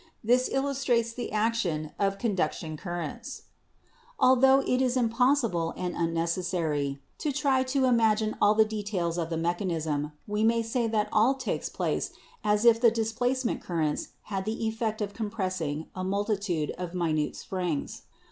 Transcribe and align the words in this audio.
This 0.23 0.49
illustrates 0.51 1.13
the 1.13 1.31
action 1.31 1.91
of 1.99 2.17
conduction 2.17 2.75
currents. 2.75 3.43
"Altho 4.19 4.63
it 4.67 4.81
is 4.81 4.97
impossible 4.97 5.75
and 5.77 5.95
unnecessary 5.95 6.99
to 7.19 7.31
try 7.31 7.61
to 7.65 7.85
im 7.85 7.97
148 7.97 8.01
ELECTRICITY 8.01 8.33
agine 8.33 8.37
all 8.41 8.55
the 8.55 8.65
details 8.65 9.19
of 9.19 9.29
the 9.29 9.37
mechanism, 9.37 10.13
we 10.25 10.43
may 10.43 10.63
say 10.63 10.87
that 10.87 11.07
all 11.11 11.35
takes 11.35 11.69
place 11.69 12.09
as 12.43 12.65
if 12.65 12.81
the 12.81 12.89
displacement 12.89 13.61
currents 13.61 14.07
had 14.23 14.45
the 14.45 14.65
effect 14.65 15.01
of 15.03 15.13
compressing 15.13 15.85
a 15.93 16.03
multitude 16.03 16.71
of 16.79 16.95
minute 16.95 17.35
springs. 17.35 18.01